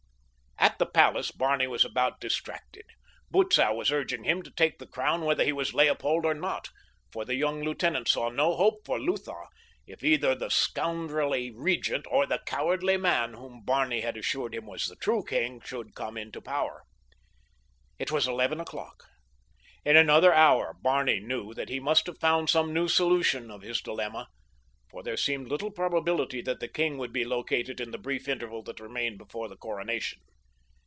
[0.63, 2.85] At the palace Barney was about distracted.
[3.31, 6.69] Butzow was urging him to take the crown whether he was Leopold or not,
[7.11, 9.47] for the young lieutenant saw no hope for Lutha,
[9.87, 14.85] if either the scoundrelly Regent or the cowardly man whom Barney had assured him was
[14.85, 16.83] the true king should come into power.
[17.97, 19.05] It was eleven o'clock.
[19.83, 23.81] In another hour Barney knew that he must have found some new solution of his
[23.81, 24.27] dilemma,
[24.91, 28.61] for there seemed little probability that the king would be located in the brief interval
[28.63, 30.19] that remained before the coronation.